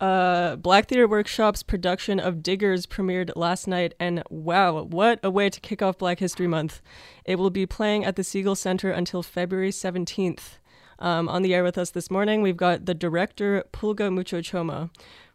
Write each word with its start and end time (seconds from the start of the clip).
uh, 0.00 0.56
Black 0.56 0.88
Theatre 0.88 1.06
Workshop's 1.06 1.62
production 1.62 2.18
of 2.18 2.42
Diggers 2.42 2.86
premiered 2.86 3.30
last 3.36 3.68
night, 3.68 3.94
and 4.00 4.22
wow, 4.30 4.82
what 4.84 5.20
a 5.22 5.30
way 5.30 5.50
to 5.50 5.60
kick 5.60 5.82
off 5.82 5.98
Black 5.98 6.18
History 6.18 6.46
Month! 6.46 6.80
It 7.24 7.36
will 7.36 7.50
be 7.50 7.66
playing 7.66 8.04
at 8.04 8.16
the 8.16 8.22
Segal 8.22 8.56
Centre 8.56 8.90
until 8.90 9.22
February 9.22 9.70
17th. 9.70 10.58
Um, 10.98 11.28
on 11.28 11.42
the 11.42 11.54
air 11.54 11.62
with 11.62 11.78
us 11.78 11.90
this 11.90 12.10
morning, 12.10 12.42
we've 12.42 12.56
got 12.56 12.86
the 12.86 12.94
director, 12.94 13.64
Pulga 13.72 14.10
Muchochoma. 14.10 14.90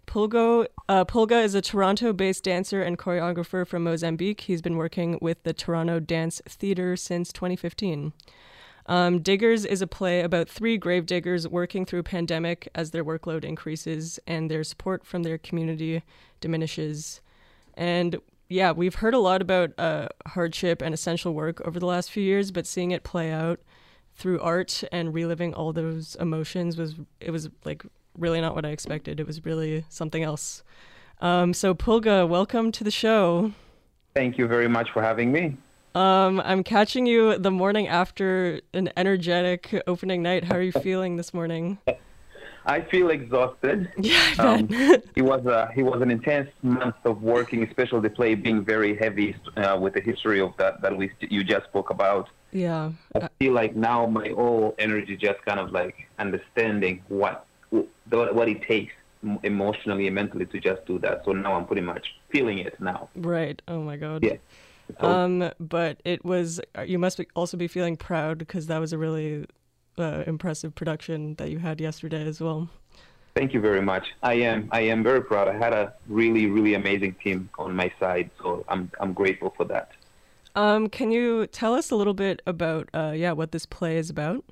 Pulgo, 0.07 0.68
uh, 0.88 1.05
Pulga 1.05 1.43
is 1.43 1.55
a 1.55 1.61
Toronto 1.61 2.13
based 2.13 2.43
dancer 2.43 2.82
and 2.82 2.97
choreographer 2.97 3.66
from 3.66 3.84
Mozambique. 3.84 4.41
He's 4.41 4.61
been 4.61 4.77
working 4.77 5.18
with 5.21 5.41
the 5.43 5.54
Toronto 5.54 6.00
Dance 6.00 6.41
Theatre 6.47 6.95
since 6.95 7.34
2015. 7.34 8.13
Um, 8.88 9.20
Diggers 9.20 9.65
is 9.65 9.81
a 9.81 9.88
play 9.88 10.21
about 10.21 10.47
three 10.47 10.77
grave 10.77 11.05
diggers 11.05 11.47
working 11.47 11.85
through 11.85 11.99
a 11.99 12.04
pandemic 12.04 12.67
as 12.75 12.91
their 12.91 13.04
workload 13.04 13.43
increases 13.43 14.20
and 14.27 14.49
their 14.49 14.63
support 14.63 15.05
from 15.05 15.23
their 15.23 15.38
community 15.38 16.03
diminishes. 16.39 17.21
And 17.73 18.17
yeah, 18.48 18.71
we've 18.71 18.95
heard 18.95 19.16
a 19.16 19.20
lot 19.20 19.41
about 19.41 19.71
uh, 19.80 20.09
hardship 20.27 20.81
and 20.81 20.94
essential 20.94 21.34
work 21.34 21.61
over 21.61 21.80
the 21.80 21.88
last 21.88 22.11
few 22.11 22.23
years, 22.23 22.52
but 22.52 22.67
seeing 22.67 22.91
it 22.91 23.03
play 23.03 23.31
out 23.31 23.59
through 24.13 24.39
art 24.39 24.84
and 24.91 25.13
reliving 25.13 25.53
all 25.53 25.73
those 25.73 26.16
emotions 26.20 26.77
was 26.77 26.95
it 27.20 27.31
was 27.31 27.49
like 27.66 27.83
really 28.17 28.39
not 28.39 28.55
what 28.55 28.66
I 28.66 28.70
expected. 28.70 29.20
It 29.20 29.27
was 29.27 29.44
really 29.45 29.86
something 29.89 30.23
else. 30.23 30.63
Um, 31.22 31.53
so 31.53 31.73
Pulga, 31.73 32.27
welcome 32.27 32.72
to 32.73 32.83
the 32.83 32.91
show. 32.91 33.52
Thank 34.13 34.38
you 34.38 34.47
very 34.47 34.67
much 34.67 34.91
for 34.91 35.02
having 35.02 35.31
me. 35.31 35.58
Um, 35.95 36.41
I'm 36.44 36.62
catching 36.62 37.05
you 37.05 37.38
the 37.38 37.52
morning 37.52 37.88
after 37.88 38.59
an 38.73 38.90
energetic 38.98 39.81
opening 39.88 40.22
night. 40.22 40.44
How 40.44 40.55
are 40.55 40.62
you 40.62 40.73
feeling 40.73 41.16
this 41.16 41.34
morning? 41.34 41.77
I 42.66 42.81
feel 42.81 43.12
exhausted. 43.12 43.90
Yeah, 43.98 44.34
I 44.38 44.48
um, 44.48 44.67
it 45.16 45.22
was 45.22 45.45
a 45.45 45.72
it 45.76 45.84
was 45.84 46.02
an 46.02 46.12
intense 46.12 46.50
month 46.63 46.98
of 47.05 47.22
working, 47.22 47.64
especially 47.64 48.02
the 48.02 48.09
play 48.09 48.36
being 48.36 48.66
very 48.66 48.97
heavy 48.97 49.38
uh, 49.56 49.78
with 49.80 49.94
the 49.94 50.02
history 50.02 50.42
of 50.42 50.52
that 50.58 50.81
that 50.81 50.97
we 50.97 51.11
you 51.22 51.45
just 51.45 51.66
spoke 51.67 51.92
about. 51.92 52.28
Yeah. 52.52 52.91
I 53.16 53.30
feel 53.39 53.53
like 53.53 53.75
now 53.75 54.06
my 54.06 54.30
whole 54.30 54.75
energy 54.78 55.16
just 55.16 55.41
kind 55.44 55.62
of 55.62 55.72
like 55.72 56.09
understanding 56.19 57.03
what 57.08 57.45
what 58.09 58.50
it 58.50 58.64
takes 58.64 58.94
emotionally 59.44 60.08
and 60.08 60.16
mentally 60.16 60.45
to 60.47 60.59
just 60.59 60.86
do 60.86 61.00
that. 61.00 61.23
So 61.23 61.31
now 61.31 61.56
I'm 61.56 61.66
pretty 61.66 61.81
much 61.81 62.16
feeling 62.31 62.58
it 62.58 62.80
now. 62.81 63.09
Right. 63.16 63.62
Oh 63.67 63.81
my 63.81 63.95
god. 63.95 64.23
Yeah. 64.23 64.38
Um, 65.00 65.52
but 65.59 66.00
it 66.05 66.23
was 66.23 66.61
you 66.86 67.00
must 67.00 67.17
be 67.17 67.28
also 67.36 67.58
be 67.58 67.67
feeling 67.67 67.97
proud 67.97 68.38
because 68.38 68.67
that 68.67 68.80
was 68.80 68.94
a 68.94 68.97
really 68.97 69.45
uh, 69.97 70.23
impressive 70.28 70.75
production 70.75 71.36
that 71.36 71.50
you 71.50 71.59
had 71.59 71.81
yesterday 71.81 72.25
as 72.25 72.39
well. 72.39 72.69
Thank 73.36 73.53
you 73.53 73.59
very 73.59 73.81
much. 73.81 74.08
I 74.23 74.36
am 74.36 74.69
I 74.72 74.81
am 74.81 75.03
very 75.03 75.22
proud. 75.22 75.47
I 75.47 75.58
had 75.58 75.73
a 75.73 75.94
really 76.08 76.45
really 76.45 76.75
amazing 76.75 77.16
team 77.23 77.50
on 77.58 77.75
my 77.75 77.91
side, 78.00 78.30
so 78.41 78.63
I'm 78.69 78.91
I'm 79.00 79.13
grateful 79.13 79.53
for 79.58 79.66
that. 79.66 79.91
Um, 80.56 80.88
can 80.88 81.11
you 81.11 81.47
tell 81.47 81.73
us 81.73 81.91
a 81.91 81.95
little 81.95 82.13
bit 82.13 82.41
about 82.47 82.89
uh, 82.94 83.13
yeah 83.16 83.33
what 83.33 83.52
this 83.52 83.66
play 83.66 83.97
is 83.97 84.09
about? 84.09 84.45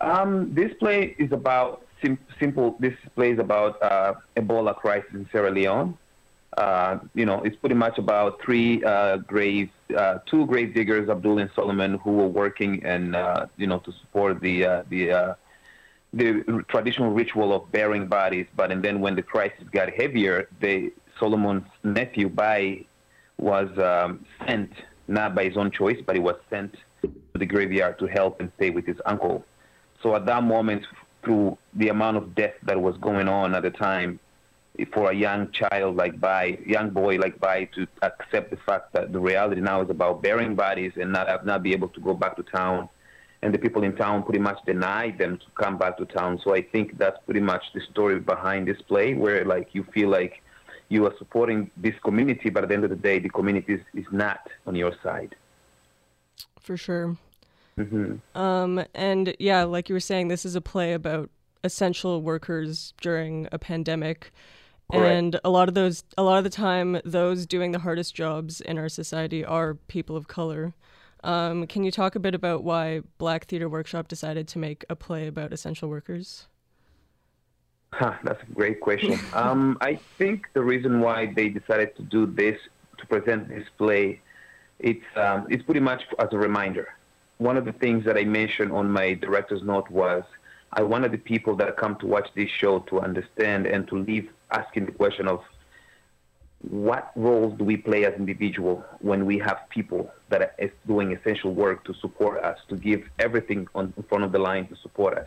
Um, 0.00 0.52
this 0.54 0.72
play 0.80 1.14
is 1.18 1.30
about 1.30 1.86
sim- 2.02 2.18
simple. 2.40 2.76
This 2.80 2.94
play 3.14 3.32
is 3.32 3.38
about 3.38 3.80
uh, 3.82 4.14
Ebola 4.36 4.74
crisis 4.74 5.10
in 5.12 5.28
Sierra 5.30 5.50
Leone. 5.50 5.96
Uh, 6.56 6.98
you 7.14 7.24
know, 7.24 7.40
it's 7.42 7.56
pretty 7.56 7.76
much 7.76 7.98
about 7.98 8.40
three 8.42 8.82
uh, 8.84 9.18
grave, 9.18 9.70
uh, 9.96 10.18
two 10.26 10.46
grave 10.46 10.74
diggers, 10.74 11.08
Abdul 11.08 11.38
and 11.38 11.50
Solomon, 11.54 11.94
who 11.98 12.12
were 12.12 12.26
working 12.26 12.84
and 12.84 13.14
uh, 13.14 13.46
you 13.56 13.66
know 13.66 13.78
to 13.80 13.92
support 14.00 14.40
the 14.40 14.64
uh, 14.64 14.82
the 14.88 15.36
the 16.12 16.64
traditional 16.68 17.12
ritual 17.12 17.54
of 17.54 17.70
burying 17.70 18.08
bodies. 18.08 18.46
But 18.56 18.72
and 18.72 18.82
then 18.82 19.00
when 19.00 19.14
the 19.14 19.22
crisis 19.22 19.64
got 19.72 19.90
heavier, 19.90 20.48
they 20.60 20.90
Solomon's 21.20 21.66
nephew 21.84 22.28
Bai 22.28 22.84
was 23.38 23.68
um, 23.78 24.24
sent 24.46 24.72
not 25.06 25.34
by 25.34 25.44
his 25.44 25.56
own 25.56 25.70
choice, 25.70 25.98
but 26.04 26.16
he 26.16 26.20
was 26.20 26.36
sent 26.48 26.74
to 27.02 27.12
the 27.34 27.46
graveyard 27.46 27.98
to 27.98 28.06
help 28.06 28.40
and 28.40 28.50
stay 28.56 28.70
with 28.70 28.86
his 28.86 28.96
uncle. 29.06 29.44
So 30.02 30.14
at 30.14 30.26
that 30.26 30.42
moment, 30.42 30.86
through 31.22 31.58
the 31.74 31.88
amount 31.88 32.16
of 32.16 32.34
death 32.34 32.54
that 32.64 32.80
was 32.80 32.96
going 32.98 33.28
on 33.28 33.54
at 33.54 33.62
the 33.62 33.70
time, 33.70 34.18
for 34.92 35.10
a 35.10 35.14
young 35.14 35.50
child 35.52 35.96
like 35.96 36.20
Bai, 36.20 36.58
young 36.66 36.90
boy 36.90 37.16
like 37.16 37.38
Bai, 37.40 37.64
to 37.74 37.86
accept 38.02 38.50
the 38.50 38.56
fact 38.56 38.92
that 38.94 39.12
the 39.12 39.20
reality 39.20 39.60
now 39.60 39.82
is 39.82 39.90
about 39.90 40.22
burying 40.22 40.54
bodies 40.54 40.92
and 41.00 41.12
not 41.12 41.44
not 41.44 41.62
be 41.62 41.72
able 41.72 41.88
to 41.88 42.00
go 42.00 42.14
back 42.14 42.36
to 42.36 42.42
town, 42.42 42.88
and 43.42 43.52
the 43.52 43.58
people 43.58 43.82
in 43.82 43.94
town 43.96 44.22
pretty 44.22 44.38
much 44.38 44.58
denied 44.66 45.18
them 45.18 45.38
to 45.38 45.46
come 45.62 45.76
back 45.76 45.96
to 45.98 46.06
town. 46.06 46.40
So 46.42 46.54
I 46.54 46.62
think 46.62 46.98
that's 46.98 47.18
pretty 47.24 47.40
much 47.40 47.64
the 47.74 47.80
story 47.92 48.20
behind 48.20 48.68
this 48.68 48.80
play, 48.82 49.14
where 49.14 49.44
like 49.44 49.68
you 49.74 49.84
feel 49.94 50.08
like 50.08 50.42
you 50.88 51.06
are 51.06 51.14
supporting 51.18 51.70
this 51.76 51.94
community, 52.02 52.50
but 52.50 52.62
at 52.64 52.68
the 52.68 52.74
end 52.74 52.84
of 52.84 52.90
the 52.90 52.96
day, 52.96 53.18
the 53.18 53.28
community 53.28 53.74
is, 53.74 53.80
is 53.94 54.06
not 54.10 54.40
on 54.66 54.74
your 54.74 54.92
side. 55.02 55.36
For 56.58 56.76
sure. 56.76 57.16
Mm-hmm. 57.78 58.38
Um, 58.38 58.84
and 58.94 59.34
yeah, 59.38 59.62
like 59.64 59.88
you 59.88 59.94
were 59.94 60.00
saying, 60.00 60.28
this 60.28 60.44
is 60.44 60.56
a 60.56 60.60
play 60.60 60.92
about 60.92 61.30
essential 61.62 62.22
workers 62.22 62.92
during 63.00 63.48
a 63.52 63.58
pandemic. 63.58 64.32
And 64.92 65.38
a 65.44 65.50
lot 65.50 65.68
of 65.68 65.74
those, 65.74 66.04
a 66.16 66.22
lot 66.22 66.38
of 66.38 66.44
the 66.44 66.50
time, 66.50 67.00
those 67.04 67.46
doing 67.46 67.72
the 67.72 67.78
hardest 67.78 68.14
jobs 68.14 68.60
in 68.60 68.78
our 68.78 68.88
society 68.88 69.44
are 69.44 69.74
people 69.74 70.16
of 70.16 70.28
color. 70.28 70.74
Um, 71.22 71.66
can 71.66 71.84
you 71.84 71.90
talk 71.90 72.14
a 72.14 72.20
bit 72.20 72.34
about 72.34 72.64
why 72.64 73.02
Black 73.18 73.46
Theatre 73.46 73.68
Workshop 73.68 74.08
decided 74.08 74.48
to 74.48 74.58
make 74.58 74.84
a 74.88 74.96
play 74.96 75.26
about 75.26 75.52
essential 75.52 75.88
workers? 75.88 76.46
Huh, 77.92 78.14
that's 78.24 78.42
a 78.42 78.52
great 78.52 78.80
question. 78.80 79.18
um, 79.34 79.76
I 79.80 79.98
think 80.16 80.46
the 80.54 80.62
reason 80.62 81.00
why 81.00 81.32
they 81.34 81.48
decided 81.48 81.96
to 81.96 82.02
do 82.02 82.26
this, 82.26 82.58
to 82.98 83.06
present 83.06 83.48
this 83.48 83.66
play, 83.78 84.20
it's 84.78 85.04
um, 85.16 85.46
it's 85.50 85.62
pretty 85.62 85.80
much 85.80 86.04
as 86.18 86.28
a 86.32 86.38
reminder. 86.38 86.88
One 87.38 87.56
of 87.56 87.64
the 87.64 87.72
things 87.72 88.04
that 88.04 88.16
I 88.16 88.24
mentioned 88.24 88.72
on 88.72 88.90
my 88.90 89.14
director's 89.14 89.62
note 89.62 89.90
was 89.90 90.24
I 90.72 90.82
wanted 90.82 91.12
the 91.12 91.18
people 91.18 91.56
that 91.56 91.76
come 91.76 91.96
to 91.96 92.06
watch 92.06 92.28
this 92.34 92.48
show 92.48 92.80
to 92.80 93.00
understand 93.00 93.66
and 93.66 93.88
to 93.88 93.96
leave 93.96 94.30
asking 94.52 94.86
the 94.86 94.92
question 94.92 95.28
of 95.28 95.42
what 96.68 97.10
roles 97.16 97.56
do 97.58 97.64
we 97.64 97.76
play 97.76 98.04
as 98.04 98.14
individuals 98.14 98.84
when 99.00 99.24
we 99.24 99.38
have 99.38 99.58
people 99.70 100.10
that 100.28 100.42
are 100.42 100.70
doing 100.86 101.12
essential 101.12 101.52
work 101.54 101.84
to 101.84 101.94
support 101.94 102.42
us, 102.44 102.58
to 102.68 102.76
give 102.76 103.08
everything 103.18 103.66
on 103.74 103.92
in 103.96 104.02
front 104.04 104.24
of 104.24 104.32
the 104.32 104.38
line 104.38 104.66
to 104.66 104.76
support 104.76 105.16
us. 105.16 105.26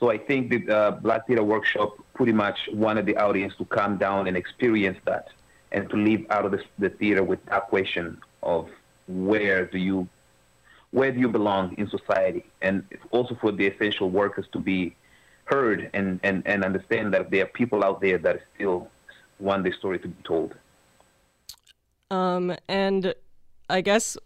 So 0.00 0.10
I 0.10 0.18
think 0.18 0.50
the 0.50 0.74
uh, 0.74 0.90
Black 0.92 1.26
Theatre 1.26 1.42
Workshop 1.42 1.96
pretty 2.14 2.32
much 2.32 2.68
wanted 2.72 3.06
the 3.06 3.16
audience 3.16 3.54
to 3.58 3.64
come 3.64 3.96
down 3.98 4.26
and 4.26 4.36
experience 4.36 4.98
that, 5.04 5.28
and 5.70 5.88
to 5.90 5.96
leave 5.96 6.26
out 6.30 6.44
of 6.46 6.52
the, 6.52 6.62
the 6.78 6.90
theater 6.90 7.22
with 7.22 7.44
that 7.46 7.68
question 7.68 8.18
of 8.42 8.68
where 9.06 9.66
do 9.66 9.78
you 9.78 10.08
where 10.90 11.10
do 11.10 11.18
you 11.18 11.28
belong 11.28 11.74
in 11.76 11.88
society, 11.88 12.44
and 12.62 12.84
also 13.10 13.34
for 13.34 13.50
the 13.50 13.66
essential 13.66 14.10
workers 14.10 14.46
to 14.52 14.60
be 14.60 14.94
heard 15.44 15.90
and, 15.94 16.20
and, 16.22 16.42
and 16.46 16.64
understand 16.64 17.12
that 17.14 17.30
there 17.30 17.44
are 17.44 17.48
people 17.48 17.84
out 17.84 18.00
there 18.00 18.18
that 18.18 18.40
still 18.54 18.88
want 19.38 19.64
this 19.64 19.74
story 19.76 19.98
to 19.98 20.08
be 20.08 20.22
told. 20.24 20.54
Um, 22.10 22.54
and 22.68 23.14
I 23.68 23.80
guess 23.80 24.16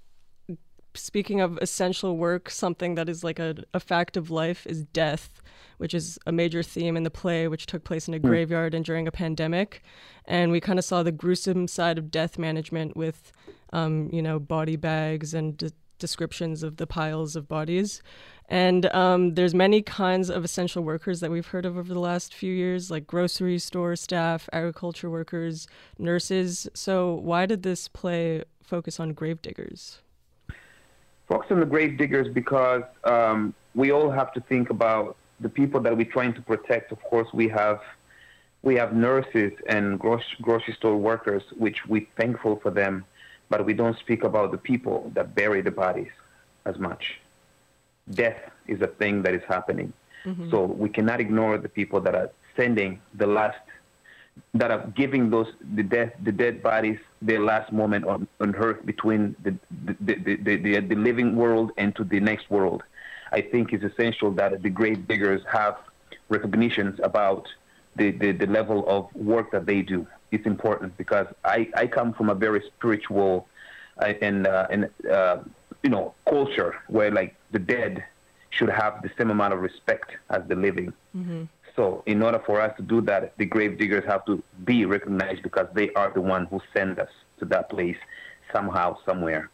speaking 0.95 1.41
of 1.41 1.59
essential 1.59 2.17
work, 2.17 2.51
something 2.51 2.95
that 2.97 3.09
is 3.09 3.23
like 3.23 3.39
a, 3.39 3.57
a 3.73 3.81
fact 3.81 4.17
of 4.17 4.31
life 4.31 4.67
is 4.67 4.85
death, 4.85 5.41
which 5.79 5.95
is 5.95 6.19
a 6.27 6.33
major 6.33 6.63
theme 6.63 6.97
in 6.97 7.05
the 7.05 7.11
play, 7.11 7.49
which 7.49 7.67
took 7.67 7.85
place 7.85 8.09
in 8.09 8.15
a 8.15 8.19
mm. 8.19 8.23
graveyard 8.23 8.75
and 8.75 8.85
during 8.85 9.07
a 9.07 9.13
pandemic. 9.13 9.83
And 10.25 10.51
we 10.51 10.61
kind 10.61 10.79
of 10.79 10.85
saw 10.85 11.03
the 11.03 11.13
gruesome 11.13 11.69
side 11.69 11.99
of 11.99 12.11
death 12.11 12.39
management 12.39 12.97
with, 12.97 13.33
um, 13.73 14.11
you 14.13 14.23
know, 14.23 14.39
body 14.39 14.77
bags 14.77 15.35
and 15.35 15.73
descriptions 15.99 16.63
of 16.63 16.77
the 16.77 16.87
piles 16.87 17.37
of 17.37 17.49
bodies. 17.49 18.03
And 18.49 18.87
um, 18.95 19.35
there's 19.35 19.55
many 19.55 19.83
kinds 19.83 20.31
of 20.31 20.43
essential 20.43 20.83
workers 20.83 21.21
that 21.21 21.31
we've 21.31 21.47
heard 21.47 21.67
of 21.67 21.77
over 21.77 21.93
the 21.93 22.01
last 22.01 22.33
few 22.33 22.53
years, 22.53 22.91
like 22.91 23.07
grocery 23.07 23.59
store 23.59 23.95
staff, 23.95 24.49
agriculture 24.53 25.11
workers, 25.11 25.67
nurses. 25.99 26.69
So 26.73 27.15
why 27.15 27.45
did 27.45 27.63
this 27.63 27.89
play 27.89 28.45
focus 28.63 28.99
on 28.99 29.13
gravediggers? 29.13 29.99
Focus 31.29 31.51
on 31.51 31.61
the 31.61 31.67
gravediggers 31.67 32.33
because 32.33 32.83
um, 33.05 33.53
we 33.75 33.93
all 33.93 34.11
have 34.11 34.33
to 34.33 34.41
think 34.41 34.71
about 34.71 35.17
the 35.41 35.49
people 35.49 35.81
that 35.83 35.95
we're 35.95 36.11
trying 36.11 36.33
to 36.35 36.41
protect. 36.41 36.91
Of 36.91 37.03
course, 37.03 37.29
we 37.35 37.49
have 37.49 37.81
we 38.63 38.75
have 38.75 38.93
nurses 38.93 39.53
and 39.69 40.01
grocery 40.01 40.75
store 40.75 40.97
workers, 40.97 41.43
which 41.57 41.87
we're 41.87 42.07
thankful 42.17 42.59
for 42.61 42.71
them 42.71 43.05
but 43.49 43.65
we 43.65 43.75
don't 43.75 43.99
speak 43.99 44.25
about 44.25 44.53
the 44.53 44.59
people 44.59 45.11
that 45.15 45.35
bury 45.35 45.61
the 45.63 45.71
bodies 45.71 46.11
as 46.65 46.79
much. 46.79 47.21
Death 48.11 48.41
is 48.67 48.81
a 48.81 48.87
thing 48.87 49.23
that 49.23 49.35
is 49.35 49.43
happening. 49.49 49.93
Mm-hmm. 50.25 50.51
So 50.51 50.65
we 50.65 50.89
cannot 50.89 51.21
ignore 51.21 51.59
the 51.59 51.69
people 51.69 52.01
that 52.01 52.15
are 52.15 52.31
sending 52.57 53.01
the 53.15 53.27
last, 53.27 53.59
that 54.55 54.71
are 54.71 54.87
giving 54.97 55.31
those 55.31 55.49
the 55.75 55.83
death, 55.83 56.13
the 56.23 56.33
dead 56.33 56.63
bodies 56.63 56.99
their 57.23 57.41
last 57.41 57.73
moment 57.73 58.05
on, 58.05 58.27
on 58.41 58.55
earth 58.57 58.85
between 58.85 59.35
the 59.43 59.55
the, 59.85 60.15
the, 60.15 60.37
the, 60.37 60.57
the, 60.57 60.81
the 60.81 60.95
living 60.95 61.37
world 61.37 61.73
and 61.77 61.95
to 61.97 62.05
the 62.05 62.21
next 62.21 62.51
world. 62.51 62.83
I 63.33 63.41
think 63.41 63.73
it's 63.73 63.85
essential 63.85 64.31
that 64.33 64.63
the 64.63 64.71
grave 64.71 65.07
diggers 65.07 65.43
have 65.53 65.77
recognitions 66.29 66.99
about 67.03 67.47
the, 67.97 68.11
the, 68.13 68.33
the 68.33 68.47
level 68.47 68.89
of 68.89 69.15
work 69.15 69.51
that 69.53 69.67
they 69.67 69.83
do. 69.83 70.07
It's 70.31 70.47
important 70.47 70.97
because 70.97 71.27
I, 71.45 71.69
I 71.75 71.87
come 71.87 72.13
from 72.13 72.29
a 72.29 72.35
very 72.35 72.63
spiritual 72.67 73.49
uh, 74.01 74.13
and, 74.21 74.47
uh, 74.47 74.67
and 74.71 74.91
uh, 75.11 75.39
you 75.83 75.91
know, 75.91 76.15
culture 76.29 76.77
where 76.89 77.11
like 77.11 77.35
the 77.51 77.59
dead 77.59 78.05
should 78.51 78.71
have 78.71 79.03
the 79.03 79.11
same 79.19 79.31
amount 79.31 79.55
of 79.55 79.61
respect 79.61 80.13
as 80.31 80.43
the 80.49 80.55
living. 80.55 80.93
Mm-hmm. 81.17 81.45
So 81.77 82.03
in 82.07 82.23
order 82.23 82.43
for 82.45 82.61
us 82.61 82.77
to 82.77 82.83
do 82.83 83.01
that, 83.03 83.37
the 83.39 83.45
grave 83.45 83.79
diggers 83.79 84.05
have 84.07 84.25
to 84.27 84.43
be 84.65 84.85
recognized 84.85 85.43
because 85.43 85.69
they 85.75 85.93
are 85.93 86.13
the 86.13 86.21
one 86.21 86.47
who 86.47 86.61
send 86.75 86.99
us 86.99 87.11
to 87.39 87.45
that 87.47 87.71
place 87.71 87.97
somehow, 88.53 88.97
somewhere. 89.07 89.51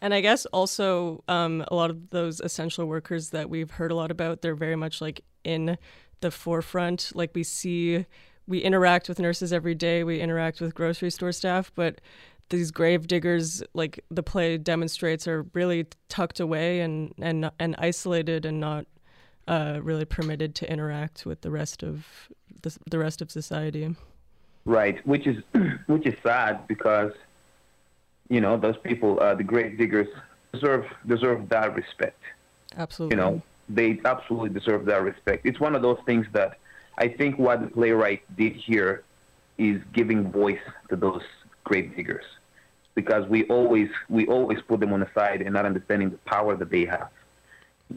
And 0.00 0.14
I 0.14 0.20
guess 0.20 0.46
also 0.46 1.22
um, 1.28 1.64
a 1.68 1.74
lot 1.74 1.90
of 1.90 2.10
those 2.10 2.40
essential 2.40 2.86
workers 2.86 3.30
that 3.30 3.50
we've 3.50 3.70
heard 3.70 3.92
a 3.92 3.94
lot 3.94 4.10
about, 4.10 4.40
they're 4.40 4.54
very 4.54 4.76
much 4.76 5.00
like 5.00 5.20
in 5.44 5.76
the 6.20 6.30
forefront. 6.30 7.12
Like 7.14 7.30
we 7.34 7.44
see, 7.44 8.06
we 8.50 8.58
interact 8.58 9.08
with 9.08 9.20
nurses 9.20 9.52
every 9.52 9.76
day, 9.76 10.02
we 10.02 10.20
interact 10.20 10.60
with 10.60 10.74
grocery 10.74 11.10
store 11.10 11.30
staff, 11.30 11.70
but 11.76 12.00
these 12.48 12.72
grave 12.72 13.06
diggers, 13.06 13.62
like 13.74 14.04
the 14.10 14.24
play 14.24 14.58
demonstrates, 14.58 15.28
are 15.28 15.46
really 15.54 15.86
tucked 16.08 16.40
away 16.40 16.80
and 16.80 17.14
and 17.22 17.48
and 17.60 17.76
isolated 17.78 18.44
and 18.44 18.58
not 18.58 18.86
uh, 19.46 19.78
really 19.82 20.04
permitted 20.04 20.56
to 20.56 20.70
interact 20.70 21.24
with 21.24 21.42
the 21.42 21.50
rest 21.50 21.84
of 21.84 22.06
the, 22.62 22.76
the 22.90 22.98
rest 22.98 23.22
of 23.22 23.30
society. 23.30 23.94
Right, 24.64 25.06
which 25.06 25.28
is 25.28 25.42
which 25.86 26.04
is 26.04 26.14
sad 26.24 26.66
because 26.66 27.12
you 28.28 28.40
know 28.40 28.56
those 28.56 28.76
people, 28.78 29.20
uh, 29.20 29.36
the 29.36 29.44
grave 29.44 29.78
diggers, 29.78 30.08
deserve 30.52 30.86
deserve 31.06 31.48
that 31.50 31.76
respect. 31.76 32.20
Absolutely. 32.76 33.16
You 33.16 33.22
know, 33.22 33.42
they 33.68 34.00
absolutely 34.04 34.50
deserve 34.50 34.86
that 34.86 35.04
respect. 35.04 35.46
It's 35.46 35.60
one 35.60 35.76
of 35.76 35.82
those 35.82 35.98
things 36.04 36.26
that 36.32 36.58
I 37.00 37.08
think 37.08 37.38
what 37.38 37.62
the 37.62 37.68
playwright 37.68 38.22
did 38.36 38.54
here 38.54 39.02
is 39.56 39.80
giving 39.92 40.30
voice 40.30 40.60
to 40.90 40.96
those 40.96 41.22
grave 41.64 41.96
diggers 41.96 42.24
because 42.94 43.26
we 43.28 43.44
always 43.44 43.88
we 44.08 44.26
always 44.26 44.58
put 44.68 44.80
them 44.80 44.92
on 44.92 45.00
the 45.00 45.08
side 45.14 45.40
and 45.40 45.52
not 45.54 45.64
understanding 45.64 46.10
the 46.10 46.18
power 46.18 46.56
that 46.56 46.70
they 46.70 46.84
have. 46.84 47.08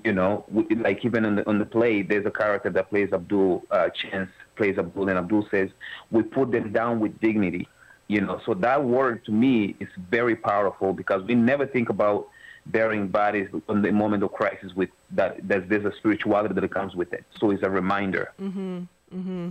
You 0.03 0.13
know, 0.13 0.45
like 0.77 1.05
even 1.05 1.25
on 1.25 1.35
the 1.35 1.47
on 1.47 1.59
the 1.59 1.65
play, 1.65 2.01
there's 2.01 2.25
a 2.25 2.31
character 2.31 2.69
that 2.69 2.89
plays 2.89 3.11
Abdul 3.13 3.63
uh, 3.69 3.89
Chance 3.89 4.29
plays 4.55 4.77
Abdul, 4.77 5.09
and 5.09 5.17
Abdul 5.17 5.47
says 5.51 5.69
we 6.09 6.23
put 6.23 6.51
them 6.51 6.71
down 6.71 6.99
with 6.99 7.19
dignity. 7.19 7.67
You 8.07 8.21
know, 8.21 8.41
so 8.45 8.53
that 8.55 8.83
word 8.83 9.25
to 9.25 9.31
me 9.31 9.75
is 9.79 9.89
very 10.09 10.35
powerful 10.35 10.93
because 10.93 11.23
we 11.23 11.35
never 11.35 11.65
think 11.65 11.89
about 11.89 12.27
burying 12.67 13.07
bodies 13.07 13.49
in 13.69 13.81
the 13.81 13.91
moment 13.91 14.23
of 14.23 14.31
crisis 14.31 14.73
with 14.75 14.89
that 15.11 15.37
there's, 15.43 15.67
there's 15.69 15.85
a 15.85 15.95
spirituality 15.97 16.53
that 16.53 16.71
comes 16.71 16.95
with 16.95 17.11
it. 17.13 17.23
So 17.39 17.51
it's 17.51 17.63
a 17.63 17.69
reminder. 17.69 18.31
Mm-hmm. 18.39 18.83
Mm-hmm. 19.13 19.49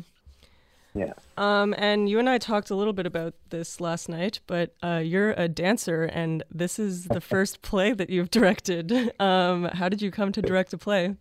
Yeah. 0.94 1.14
Um, 1.38 1.74
and 1.78 2.08
you 2.08 2.18
and 2.18 2.28
I 2.28 2.38
talked 2.38 2.70
a 2.70 2.74
little 2.74 2.92
bit 2.92 3.06
about 3.06 3.34
this 3.48 3.80
last 3.80 4.08
night, 4.08 4.40
but 4.46 4.74
uh, 4.82 5.00
you're 5.02 5.32
a 5.32 5.48
dancer, 5.48 6.04
and 6.04 6.42
this 6.50 6.78
is 6.78 7.04
the 7.04 7.20
first 7.32 7.62
play 7.62 7.92
that 7.92 8.10
you've 8.10 8.30
directed. 8.30 9.12
Um, 9.20 9.64
how 9.72 9.88
did 9.88 10.02
you 10.02 10.10
come 10.10 10.32
to 10.32 10.42
direct 10.42 10.72
a 10.72 10.78
play? 10.78 11.16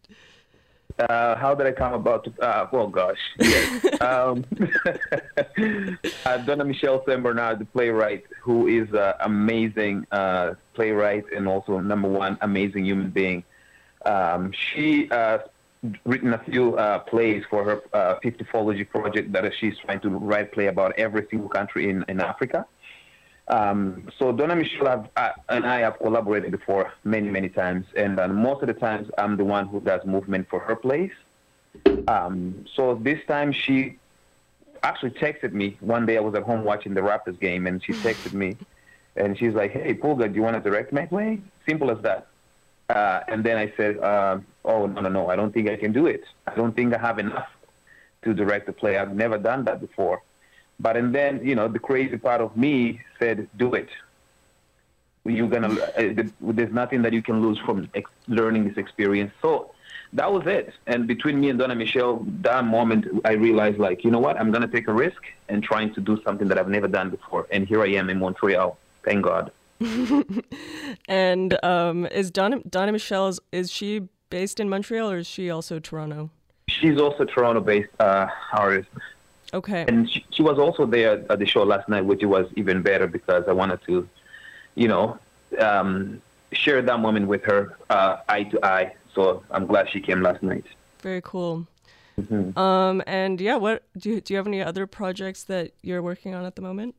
Uh, 1.00 1.36
how 1.36 1.56
did 1.56 1.66
I 1.66 1.72
come 1.72 1.94
about 1.94 2.26
to? 2.26 2.34
Uh, 2.42 2.68
oh 2.74 2.88
gosh, 2.88 3.18
yes. 3.40 4.02
um, 4.02 4.44
uh, 6.26 6.38
Donna 6.40 6.66
Michelle 6.66 7.04
Saint 7.06 7.24
Bernard, 7.24 7.60
the 7.60 7.66
playwright, 7.66 8.26
who 8.42 8.68
is 8.68 8.90
an 8.94 9.14
amazing 9.22 10.06
uh, 10.12 10.56
playwright 10.74 11.26
and 11.36 11.48
also 11.48 11.80
number 11.80 12.10
one 12.10 12.38
amazing 12.42 12.86
human 12.86 13.10
being. 13.10 13.44
Um, 14.06 14.52
she 14.52 15.10
uh, 15.12 15.40
written 16.06 16.34
a 16.34 16.38
few 16.44 16.76
uh, 16.78 17.00
plays 17.00 17.44
for 17.50 17.64
her 17.64 17.82
uh, 17.94 18.20
54ology 18.24 18.88
project 18.88 19.32
that 19.32 19.52
she's 19.60 19.78
trying 19.80 20.00
to 20.02 20.10
write 20.10 20.52
play 20.52 20.68
about 20.68 20.98
every 20.98 21.26
single 21.30 21.50
country 21.50 21.90
in, 21.90 22.06
in 22.08 22.20
Africa. 22.20 22.66
Um, 23.48 24.08
so 24.18 24.32
Donna 24.32 24.56
Michelle 24.56 24.88
have, 24.88 25.10
uh, 25.18 25.32
and 25.50 25.66
I 25.66 25.80
have 25.80 25.98
collaborated 25.98 26.52
before 26.52 26.94
many, 27.04 27.30
many 27.30 27.50
times, 27.50 27.86
and 27.98 28.20
uh, 28.20 28.28
most 28.28 28.62
of 28.62 28.68
the 28.68 28.74
times 28.74 29.10
I'm 29.18 29.36
the 29.36 29.44
one 29.44 29.68
who 29.68 29.82
does 29.82 30.06
movement 30.06 30.48
for 30.50 30.60
her 30.60 30.76
plays. 30.76 31.12
Um, 32.08 32.66
so 32.76 32.96
this 33.02 33.20
time 33.28 33.52
she 33.52 33.98
actually 34.84 35.12
texted 35.12 35.54
me 35.54 35.78
one 35.82 36.06
day. 36.06 36.18
I 36.18 36.22
was 36.22 36.36
at 36.36 36.44
home 36.44 36.64
watching 36.64 36.94
the 36.94 37.02
Raptors 37.02 37.40
game, 37.40 37.68
and 37.68 37.84
she 37.84 37.94
texted 38.08 38.34
me, 38.34 38.56
and 39.16 39.38
she's 39.38 39.54
like, 39.54 39.72
"Hey, 39.72 39.96
Pulga, 39.96 40.30
do 40.30 40.36
you 40.36 40.44
want 40.44 40.62
to 40.62 40.70
direct 40.70 40.94
my 40.94 41.06
play?" 41.06 41.42
Simple 41.68 41.92
as 41.92 42.02
that. 42.04 42.28
Uh, 42.92 43.24
and 43.32 43.40
then 43.48 43.58
I 43.58 43.68
said, 43.78 43.94
uh, 44.00 44.40
"Oh 44.66 44.82
no, 44.86 45.00
no, 45.06 45.10
no! 45.18 45.24
I 45.34 45.36
don't 45.40 45.54
think 45.56 45.70
I 45.70 45.78
can 45.84 45.92
do 46.00 46.04
it. 46.16 46.24
I 46.52 46.54
don't 46.60 46.76
think 46.78 46.94
I 46.94 47.00
have 47.10 47.20
enough 47.20 47.50
to 48.24 48.34
direct 48.42 48.68
a 48.74 48.74
play. 48.82 48.94
I've 49.02 49.16
never 49.24 49.38
done 49.38 49.62
that 49.68 49.80
before." 49.88 50.18
But 50.80 50.94
and 51.00 51.16
then 51.18 51.34
you 51.50 51.56
know 51.56 51.68
the 51.78 51.84
crazy 51.90 52.18
part 52.28 52.42
of 52.42 52.52
me 52.64 52.74
said, 53.20 53.38
"Do 53.64 53.68
it. 53.82 53.90
You're 55.24 55.54
gonna. 55.56 55.74
Uh, 56.00 56.24
there's 56.58 56.74
nothing 56.74 57.02
that 57.04 57.14
you 57.18 57.24
can 57.30 57.38
lose 57.46 57.60
from 57.66 57.78
ex- 58.00 58.18
learning 58.28 58.64
this 58.68 58.78
experience." 58.78 59.32
So 59.42 59.52
that 60.14 60.30
was 60.36 60.46
it. 60.46 60.74
And 60.88 61.08
between 61.08 61.40
me 61.40 61.48
and 61.52 61.58
Donna 61.60 61.76
Michelle, 61.76 62.26
that 62.42 62.66
moment, 62.66 63.08
I 63.24 63.34
realized, 63.48 63.80
like, 63.88 64.04
you 64.04 64.12
know 64.12 64.20
what? 64.20 64.36
I'm 64.40 64.52
gonna 64.52 64.68
take 64.78 64.88
a 64.90 64.94
risk 64.94 65.22
and 65.48 65.64
trying 65.64 65.94
to 65.94 66.02
do 66.02 66.22
something 66.26 66.48
that 66.50 66.58
I've 66.58 66.74
never 66.78 66.90
done 66.90 67.10
before. 67.10 67.48
And 67.54 67.68
here 67.72 67.82
I 67.82 67.90
am 68.00 68.10
in 68.10 68.20
Montreal. 68.20 68.78
Thank 69.08 69.24
God. 69.24 69.52
and 71.08 71.64
um, 71.64 72.06
is 72.08 72.32
Donna, 72.32 72.60
Donna 72.70 72.92
Michelle 72.92 73.28
is, 73.28 73.40
is 73.52 73.72
she 73.72 74.08
based 74.30 74.60
in 74.60 74.70
Montreal 74.70 75.12
or 75.12 75.18
is 75.18 75.28
she 75.28 75.50
also 75.50 75.80
Toronto? 75.80 76.30
She's 76.68 77.00
also 77.00 77.26
Toronto-based 77.26 77.90
uh, 78.00 78.28
artist. 78.54 78.90
Okay. 79.54 79.86
And 79.88 80.10
she, 80.10 80.26
she, 80.30 80.42
was 80.42 80.58
also 80.58 80.86
there 80.86 81.26
at 81.30 81.40
the 81.40 81.46
show 81.46 81.64
last 81.64 81.90
night, 81.90 82.06
which 82.06 82.24
was 82.24 82.48
even 82.56 82.82
better 82.82 83.08
because 83.08 83.44
I 83.48 83.52
wanted 83.52 83.80
to, 83.88 84.08
you 84.76 84.88
know, 84.88 85.20
um, 85.60 86.22
share 86.54 86.82
that 86.82 87.00
moment 87.00 87.28
with 87.28 87.44
her 87.44 87.78
uh, 87.90 88.18
eye 88.30 88.44
to 88.44 88.66
eye. 88.66 88.96
So 89.14 89.44
I'm 89.52 89.66
glad 89.68 89.90
she 89.90 90.00
came 90.00 90.22
last 90.22 90.42
night. 90.42 90.64
Very 91.02 91.22
cool. 91.22 91.68
Mm-hmm. 92.20 92.58
Um, 92.58 93.02
and 93.08 93.42
yeah, 93.42 93.56
what 93.58 93.84
do 93.98 94.10
you, 94.10 94.22
do 94.22 94.34
you 94.34 94.38
have 94.38 94.48
any 94.48 94.62
other 94.62 94.88
projects 94.88 95.44
that 95.46 95.72
you're 95.82 96.02
working 96.02 96.34
on 96.34 96.46
at 96.46 96.56
the 96.56 96.62
moment? 96.62 96.96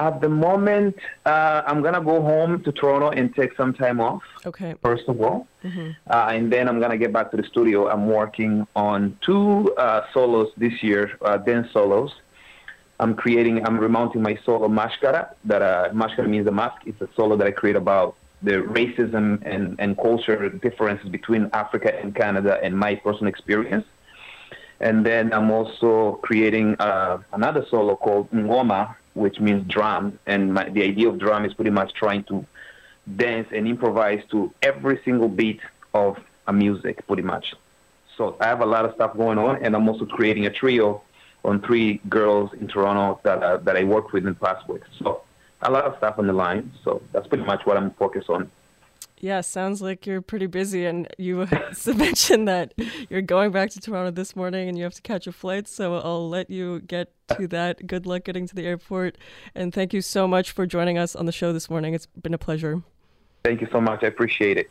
At 0.00 0.20
the 0.20 0.28
moment, 0.28 0.96
uh, 1.26 1.62
I'm 1.66 1.82
gonna 1.82 2.00
go 2.00 2.22
home 2.22 2.62
to 2.62 2.70
Toronto 2.70 3.10
and 3.10 3.34
take 3.34 3.56
some 3.56 3.74
time 3.74 4.00
off. 4.00 4.22
Okay. 4.46 4.74
First 4.80 5.08
of 5.08 5.20
all, 5.20 5.48
mm-hmm. 5.64 5.90
uh, 6.08 6.30
and 6.30 6.52
then 6.52 6.68
I'm 6.68 6.78
gonna 6.78 6.96
get 6.96 7.12
back 7.12 7.32
to 7.32 7.36
the 7.36 7.42
studio. 7.42 7.88
I'm 7.88 8.06
working 8.06 8.64
on 8.76 9.18
two 9.20 9.74
uh, 9.76 10.02
solos 10.14 10.52
this 10.56 10.82
year, 10.84 11.18
uh, 11.22 11.38
dance 11.38 11.72
solos. 11.72 12.12
I'm 13.00 13.14
creating, 13.14 13.66
I'm 13.66 13.78
remounting 13.78 14.22
my 14.22 14.38
solo 14.44 14.68
Mashkara. 14.68 15.34
That 15.44 15.62
uh, 15.62 15.88
Mashkara 15.92 16.28
means 16.28 16.44
the 16.44 16.52
mask. 16.52 16.82
It's 16.86 17.00
a 17.00 17.08
solo 17.16 17.36
that 17.36 17.46
I 17.46 17.50
create 17.50 17.76
about 17.76 18.14
the 18.42 18.52
racism 18.52 19.42
and, 19.44 19.74
and 19.80 19.96
culture 19.96 20.48
differences 20.48 21.08
between 21.08 21.50
Africa 21.52 21.92
and 21.98 22.14
Canada 22.14 22.60
and 22.62 22.78
my 22.78 22.94
personal 22.94 23.28
experience. 23.28 23.84
And 24.80 25.04
then 25.04 25.32
I'm 25.32 25.50
also 25.50 26.20
creating 26.22 26.76
uh, 26.78 27.18
another 27.32 27.66
solo 27.68 27.96
called 27.96 28.30
Ngoma, 28.30 28.94
which 29.18 29.40
means 29.40 29.66
drum. 29.68 30.18
And 30.26 30.54
my, 30.54 30.68
the 30.68 30.82
idea 30.82 31.08
of 31.08 31.18
drum 31.18 31.44
is 31.44 31.52
pretty 31.54 31.70
much 31.70 31.92
trying 31.94 32.24
to 32.24 32.44
dance 33.16 33.48
and 33.52 33.66
improvise 33.66 34.22
to 34.30 34.52
every 34.62 35.00
single 35.04 35.28
beat 35.28 35.60
of 35.94 36.18
a 36.46 36.52
music, 36.52 37.06
pretty 37.06 37.22
much. 37.22 37.54
So 38.16 38.36
I 38.40 38.46
have 38.46 38.60
a 38.60 38.66
lot 38.66 38.84
of 38.84 38.94
stuff 38.94 39.16
going 39.16 39.38
on, 39.38 39.62
and 39.62 39.74
I'm 39.76 39.88
also 39.88 40.04
creating 40.04 40.46
a 40.46 40.50
trio 40.50 41.02
on 41.44 41.62
three 41.62 42.00
girls 42.08 42.50
in 42.60 42.66
Toronto 42.66 43.20
that 43.22 43.42
uh, 43.42 43.56
that 43.58 43.76
I 43.76 43.84
worked 43.84 44.12
with 44.12 44.24
in 44.26 44.32
the 44.34 44.38
past 44.46 44.68
week. 44.68 44.82
So 44.98 45.22
a 45.62 45.70
lot 45.70 45.84
of 45.84 45.96
stuff 45.98 46.18
on 46.18 46.26
the 46.26 46.32
line. 46.32 46.72
So 46.84 47.02
that's 47.12 47.26
pretty 47.26 47.44
much 47.44 47.64
what 47.64 47.76
I'm 47.76 47.92
focused 47.92 48.28
on. 48.28 48.50
Yeah, 49.20 49.40
sounds 49.40 49.82
like 49.82 50.06
you're 50.06 50.20
pretty 50.20 50.46
busy. 50.46 50.86
And 50.86 51.08
you 51.18 51.46
mentioned 51.86 52.48
that 52.48 52.74
you're 53.08 53.22
going 53.22 53.50
back 53.50 53.70
to 53.70 53.80
Toronto 53.80 54.10
this 54.10 54.36
morning 54.36 54.68
and 54.68 54.78
you 54.78 54.84
have 54.84 54.94
to 54.94 55.02
catch 55.02 55.26
a 55.26 55.32
flight. 55.32 55.68
So 55.68 55.94
I'll 55.94 56.28
let 56.28 56.50
you 56.50 56.80
get 56.80 57.12
to 57.36 57.46
that. 57.48 57.86
Good 57.86 58.06
luck 58.06 58.24
getting 58.24 58.46
to 58.46 58.54
the 58.54 58.66
airport. 58.66 59.18
And 59.54 59.72
thank 59.72 59.92
you 59.92 60.00
so 60.00 60.28
much 60.28 60.52
for 60.52 60.66
joining 60.66 60.98
us 60.98 61.16
on 61.16 61.26
the 61.26 61.32
show 61.32 61.52
this 61.52 61.68
morning. 61.68 61.94
It's 61.94 62.06
been 62.06 62.34
a 62.34 62.38
pleasure. 62.38 62.82
Thank 63.44 63.60
you 63.60 63.68
so 63.72 63.80
much. 63.80 64.02
I 64.02 64.06
appreciate 64.06 64.58
it. 64.58 64.70